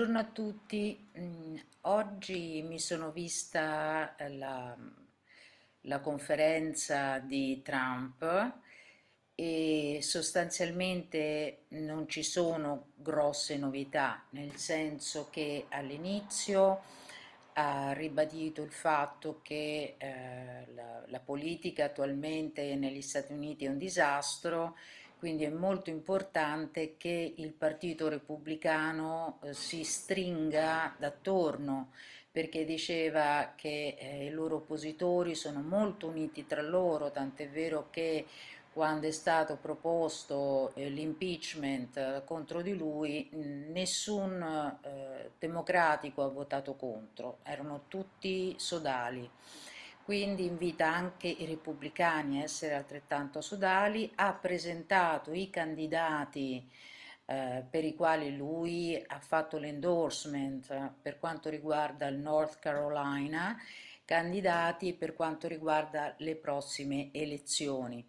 [0.00, 4.74] Buongiorno a tutti, Mm, oggi mi sono vista eh, la,
[5.82, 8.54] la conferenza di Trump
[9.34, 16.80] e sostanzialmente non ci sono grosse novità, nel senso che all'inizio
[17.54, 23.76] ha ribadito il fatto che eh, la, la politica attualmente negli Stati Uniti è un
[23.76, 24.78] disastro
[25.20, 31.90] quindi è molto importante che il Partito Repubblicano eh, si stringa d'attorno
[32.32, 38.24] perché diceva che eh, i loro oppositori sono molto uniti tra loro, tant'è vero che
[38.72, 46.76] quando è stato proposto eh, l'impeachment eh, contro di lui, nessun eh, democratico ha votato
[46.76, 49.28] contro, erano tutti sodali
[50.10, 56.68] quindi invita anche i repubblicani a essere altrettanto sodali, ha presentato i candidati
[57.26, 63.56] eh, per i quali lui ha fatto l'endorsement per quanto riguarda il North Carolina,
[64.04, 68.04] candidati per quanto riguarda le prossime elezioni.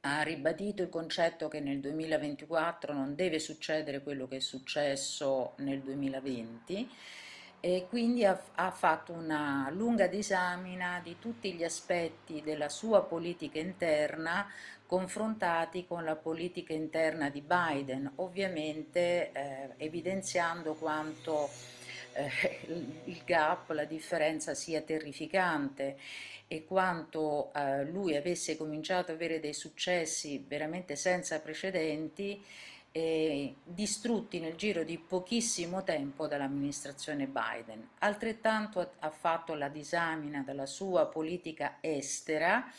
[0.00, 5.80] Ha ribadito il concetto che nel 2024 non deve succedere quello che è successo nel
[5.80, 6.90] 2020
[7.64, 13.60] e quindi ha, ha, fatto una lunga disamina di tutti gli aspetti della sua politica
[13.60, 14.50] interna
[14.84, 21.50] confrontati con la politica interna di Biden, ovviamente eh, evidenziando quanto
[22.14, 22.58] eh,
[23.04, 25.96] il gap, la differenza sia terrificante
[26.48, 32.44] e quanto eh, lui avesse cominciato ad avere dei successi veramente senza precedenti
[32.92, 37.88] eh, distrutti nel giro di pochissimo tempo dall'amministrazione Biden.
[37.98, 42.70] Altrettanto ha fatto la disamina della sua politica estera,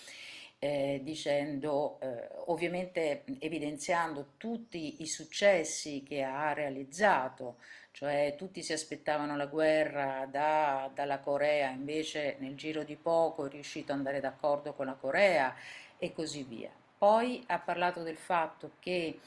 [0.59, 7.57] eh, dicendo, eh, ovviamente evidenziando tutti i successi che ha realizzato,
[7.91, 13.49] cioè tutti si aspettavano la guerra da, dalla Corea, invece nel giro di poco è
[13.49, 15.53] riuscito ad andare d'accordo con la Corea
[15.97, 16.71] e così via.
[16.97, 19.19] Poi ha parlato del fatto che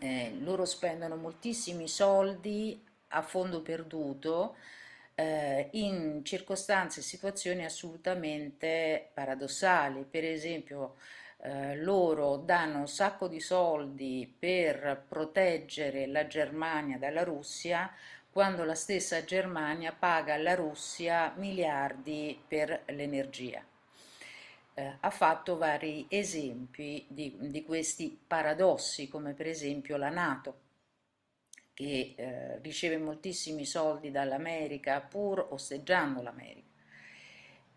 [0.00, 4.56] eh, loro spendono moltissimi soldi a fondo perduto
[5.14, 10.04] eh, in circostanze e situazioni assolutamente paradossali.
[10.08, 10.96] Per esempio,
[11.38, 17.90] eh, loro danno un sacco di soldi per proteggere la Germania dalla Russia,
[18.30, 23.67] quando la stessa Germania paga alla Russia miliardi per l'energia
[24.78, 30.60] eh, ha fatto vari esempi di, di, questi paradossi, come per esempio la Nato,
[31.74, 36.66] che eh, riceve moltissimi soldi dall'America pur osteggiando l'America.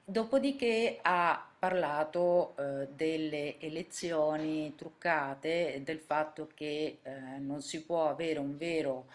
[0.04, 8.38] Dopodiché ha parlato eh, delle elezioni truccate del fatto che eh, non si può avere
[8.38, 9.08] un vero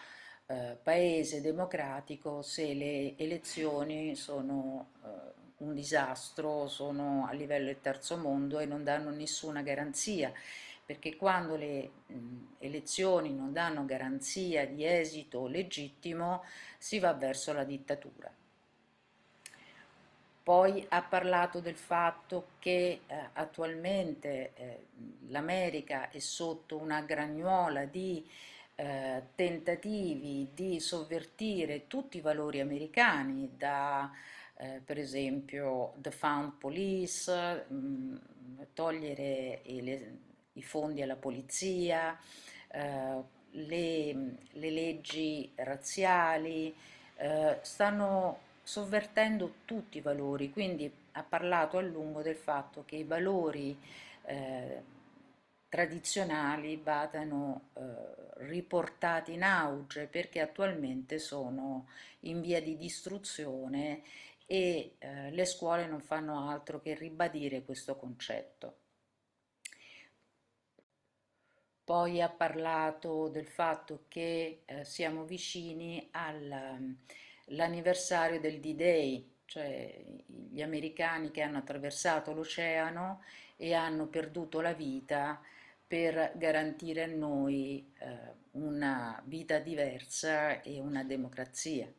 [0.47, 8.17] eh, paese democratico se le elezioni sono eh, un disastro, sono a livello del terzo
[8.17, 10.31] mondo e non danno nessuna garanzia,
[10.85, 11.91] perché quando le
[12.59, 16.43] elezioni non danno garanzia di esito legittimo
[16.77, 18.31] si va verso la dittatura.
[20.43, 24.85] Poi ha parlato del fatto che eh, attualmente eh,
[25.27, 28.25] l'America è sotto una gragnuola di
[28.75, 34.09] eh, tentativi di sovvertire tutti i valori americani, da
[34.57, 38.15] eh, per esempio The Found Police, mh, mm,
[38.73, 40.17] togliere le,
[40.53, 42.17] i fondi alla polizia,
[42.69, 44.13] eh, le,
[44.51, 46.73] le, leggi razziali,
[47.17, 53.03] eh, stanno sovvertendo tutti i valori, quindi ha parlato a lungo del fatto che i
[53.03, 53.77] valori
[54.25, 54.81] eh,
[55.69, 57.81] tradizionali vadano eh,
[58.47, 61.87] riportati in auge perché attualmente sono
[62.21, 64.01] in via di distruzione
[64.49, 68.77] e eh, le scuole non fanno altro che ribadire questo concetto.
[71.83, 81.31] Poi ha parlato del fatto che eh, siamo vicini all'anniversario del D-Day, cioè gli americani
[81.31, 83.23] che hanno attraversato l'oceano
[83.57, 85.41] e hanno perduto la vita
[85.85, 91.91] per garantire a noi eh, una vita diversa e una democrazia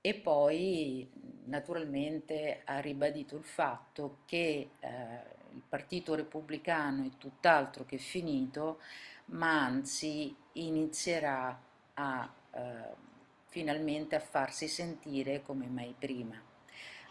[0.00, 1.10] e poi
[1.50, 4.88] naturalmente ha ribadito il fatto che eh,
[5.52, 8.80] il Partito Repubblicano è tutt'altro che finito,
[9.26, 11.60] ma anzi inizierà
[11.94, 12.60] a, eh,
[13.46, 16.40] finalmente a farsi sentire come mai prima.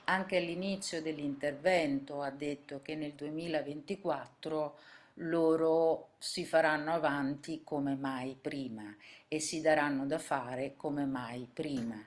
[0.06, 4.78] Anche all'inizio dell'intervento ha detto che nel 2024
[5.22, 8.96] loro si faranno avanti come mai prima
[9.28, 12.02] e si daranno da fare come mai prima.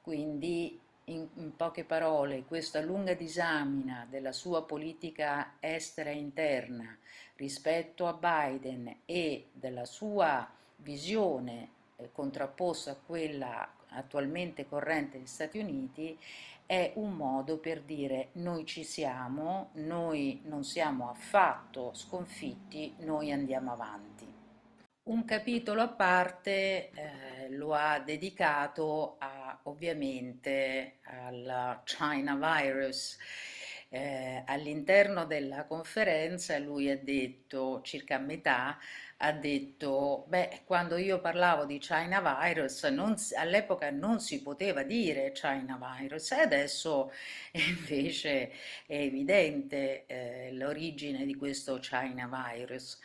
[0.00, 6.96] Quindi in, in, poche parole, questa lunga disamina della sua politica estera e interna
[7.36, 15.58] rispetto a Biden e della sua visione eh, contrapposta a quella attualmente corrente negli Stati
[15.58, 16.18] Uniti
[16.64, 23.72] è un modo per dire noi ci siamo, noi non siamo affatto sconfitti, noi andiamo
[23.72, 24.31] avanti.
[25.04, 33.18] Un capitolo a parte eh, lo ha dedicato a, ovviamente al China virus.
[33.88, 38.78] Eh, all'interno della conferenza lui ha detto, circa a metà,
[39.24, 42.82] ha detto, beh, quando io parlavo di China virus,
[43.36, 47.12] all'epoca non si poteva dire China virus e adesso
[47.52, 48.50] invece
[48.86, 52.98] è evidente eh, l'origine di questo China virus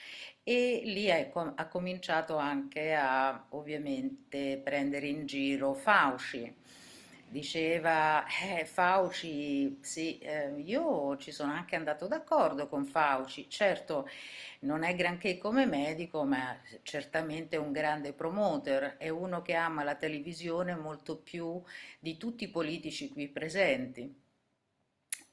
[0.44, 6.56] e lì ha cominciato anche a ovviamente prendere in giro Fauci
[7.30, 14.08] diceva eh, Fauci, sì, eh, io ci sono anche andato d'accordo con Fauci, certo
[14.62, 19.96] non è granché come medico, ma certamente un grande promoter, è uno che ama la
[19.96, 21.62] televisione molto più
[22.00, 24.26] di tutti i politici qui presenti.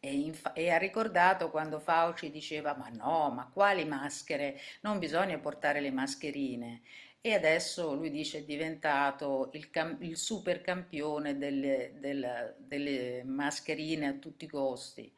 [0.00, 4.61] E, e, ha ricordato quando Fauci diceva ma no, ma quali maschere?
[4.82, 6.82] Non bisogna portare le mascherine
[7.26, 9.67] e adesso lui dice è diventato il,
[10.00, 15.11] il super campione delle, delle, delle, mascherine a tutti i costi.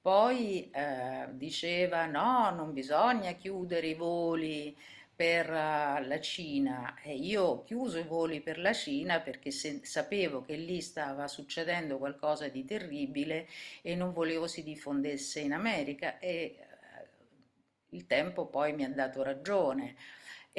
[0.00, 4.76] Poi eh, diceva no, non bisogna chiudere i voli
[5.12, 9.80] per uh, la Cina e io ho chiuso i voli per la Cina perché se,
[9.82, 13.48] sapevo che lì stava succedendo qualcosa di terribile
[13.82, 19.24] e non volevo si diffondesse in America e uh, il tempo poi mi ha dato
[19.24, 19.96] ragione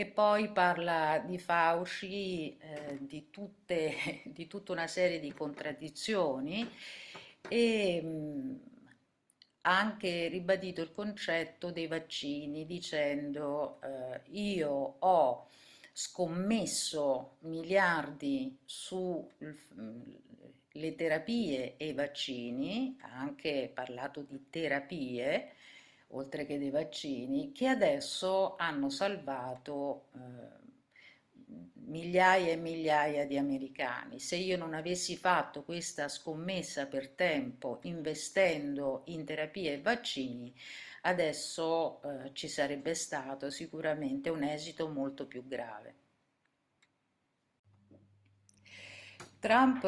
[0.01, 3.93] e poi parla di Fauci, eh, di, tutte,
[4.25, 6.67] di, tutta una serie di contraddizioni
[7.47, 8.59] e mh,
[9.61, 15.47] ha anche ribadito il concetto dei vaccini dicendo eh, io ho
[15.93, 19.29] scommesso miliardi sulle
[20.95, 25.53] terapie e i vaccini, ha anche parlato di terapie,
[26.11, 30.59] oltre che dei vaccini, che adesso hanno salvato eh,
[31.85, 34.19] migliaia e migliaia di americani.
[34.19, 40.53] Se io non avessi fatto questa scommessa per tempo investendo in terapie e vaccini,
[41.01, 45.95] adesso eh, ci sarebbe stato sicuramente un esito molto più grave.
[49.39, 49.83] Trump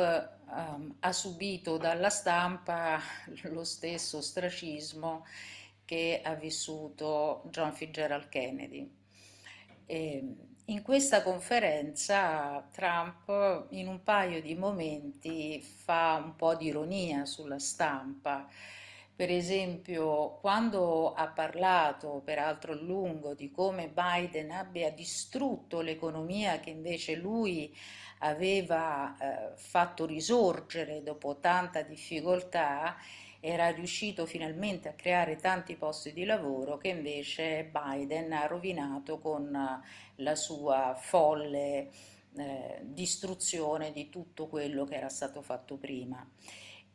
[0.47, 2.99] um, ha subito dalla stampa
[3.43, 5.25] lo stesso ostracismo
[5.93, 8.91] che ha vissuto John Fitzgerald Kennedy.
[9.85, 10.35] E
[10.65, 17.59] in questa conferenza Trump in un paio di momenti fa un po' di ironia sulla
[17.59, 18.49] stampa.
[19.15, 26.71] Per esempio, quando ha parlato, peraltro a lungo, di come Biden abbia distrutto l'economia che
[26.71, 27.71] invece lui
[28.19, 32.97] aveva eh, fatto risorgere dopo tanta difficoltà,
[33.45, 39.51] era riuscito finalmente a creare tanti posti di lavoro che invece Biden ha rovinato con
[40.15, 41.89] la sua folle
[42.37, 46.25] eh, distruzione di tutto quello che era stato fatto prima.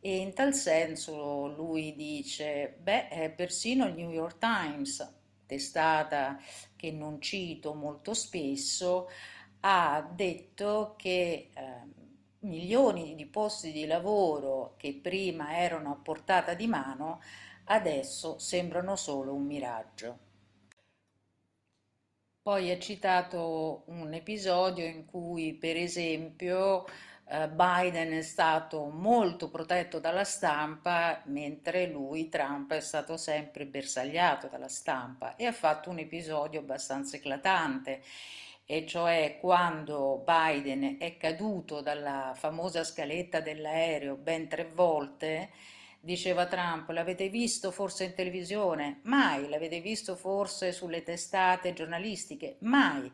[0.01, 6.41] E in tal senso lui dice, beh, eh, persino il New York Times, testata
[6.77, 9.11] che non cito molto spesso,
[9.61, 12.07] ha detto che eh,
[12.41, 17.21] milioni di posti di lavoro che prima erano a portata di mano,
[17.65, 20.19] adesso sembrano solo un miraggio.
[22.43, 26.87] Poi è citato un episodio in cui, per esempio,
[27.27, 34.47] eh, Biden è stato molto protetto dalla stampa, mentre lui, Trump, è stato sempre bersagliato
[34.49, 38.03] dalla stampa e ha fatto un episodio abbastanza eclatante
[38.71, 45.49] e cioè quando Biden è caduto dalla famosa scaletta dell'aereo ben tre volte,
[45.99, 49.01] diceva Trump, l'avete visto forse in televisione?
[49.05, 52.57] Mai, l'avete visto forse sulle testate giornalistiche?
[52.59, 53.11] Mai.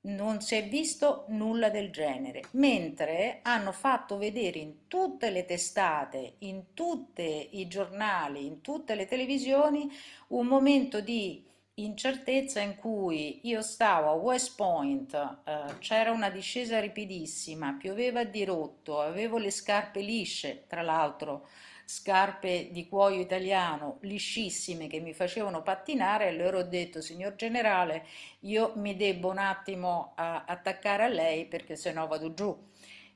[0.00, 6.34] Non si è visto nulla del genere, mentre hanno fatto vedere in tutte le testate,
[6.38, 9.88] in tutti i giornali, in tutte le televisioni
[10.28, 11.44] un momento di
[11.78, 15.12] incertezza in cui io stavo a West Point,
[15.44, 21.48] eh, c'era una discesa ripidissima, pioveva a dirotto, avevo le scarpe lisce, tra l'altro
[21.84, 28.06] scarpe di cuoio italiano liscissime che mi facevano pattinare e loro ho detto, signor generale,
[28.40, 32.56] io mi debbo un attimo attaccare a lei perché sennò vado giù.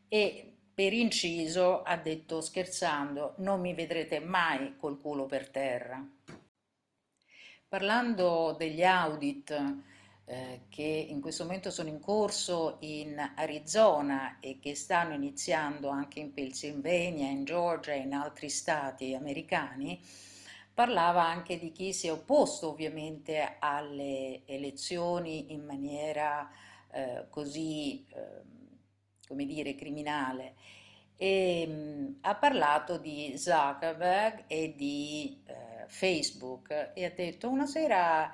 [0.09, 6.07] E per inciso ha detto scherzando, non mi vedrete mai col culo per terra.
[7.71, 9.77] Parlando degli audit,
[10.25, 16.19] eh, che in questo momento sono in corso in Arizona e che stanno iniziando anche
[16.19, 20.03] in Pennsylvania, in Georgia e in altri stati americani,
[20.75, 26.51] parlava anche di chi si è opposto ovviamente alle elezioni in maniera
[26.91, 28.43] eh, così, eh,
[29.29, 30.57] come dire, criminale.
[31.17, 37.67] E, mh, mm, ha parlato di Zuckerberg e di eh, Facebook e ha detto una
[37.67, 38.33] sera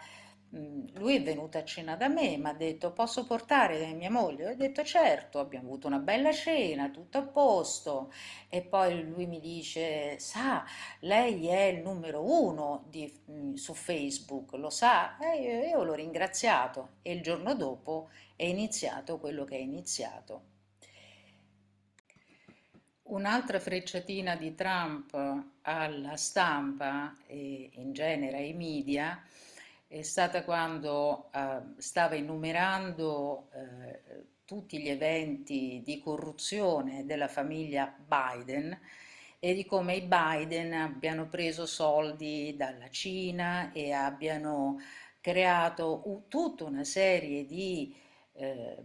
[0.94, 4.50] lui è venuto a cena da me, mi ha detto posso portare mia moglie?
[4.50, 8.12] Ho detto certo, abbiamo avuto una bella cena, tutto a posto.
[8.48, 10.64] E poi lui mi dice, sa,
[11.00, 15.18] lei è il numero uno di, su Facebook, lo sa?
[15.18, 20.54] E io, io l'ho ringraziato e il giorno dopo è iniziato quello che è iniziato.
[23.08, 25.14] Un'altra frecciatina di Trump
[25.62, 29.22] alla stampa e in genere ai media
[29.86, 38.76] è stata quando eh, stava enumerando eh, tutti gli eventi di corruzione della famiglia Biden
[39.38, 44.80] e di come i Biden abbiano preso soldi dalla Cina e abbiano
[45.20, 47.94] creato tutta una serie di,
[48.32, 48.82] eh,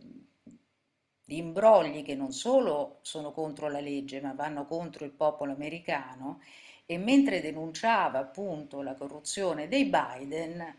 [1.32, 6.42] di imbrogli che non solo sono contro la legge ma vanno contro il popolo americano
[6.86, 10.76] e mentre denunciava appunto la corruzione dei Biden eh,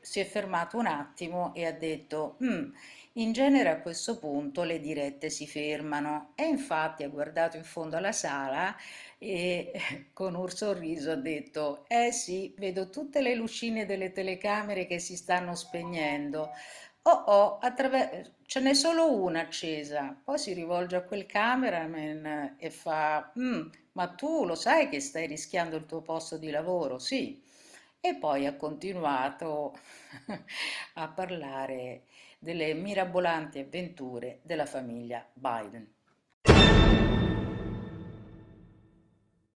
[0.00, 2.70] si è fermato un attimo e ha detto mm,
[3.12, 7.96] in genere a questo punto le dirette si fermano e infatti ha guardato in fondo
[7.96, 8.74] alla sala
[9.18, 9.70] e
[10.12, 15.14] con un sorriso ha detto eh sì vedo tutte le lucine delle telecamere che si
[15.14, 16.50] stanno spegnendo
[17.10, 22.70] oh oh attraver- ce n'è solo una accesa poi si rivolge a quel cameraman e
[22.70, 23.60] fa mm,
[23.92, 26.98] ma tu lo sai che stai rischiando il tuo posto di lavoro?
[26.98, 27.42] Sì.
[28.00, 29.76] E poi ha continuato
[30.94, 32.04] a parlare
[32.38, 35.95] delle mirabolanti avventure della famiglia Biden.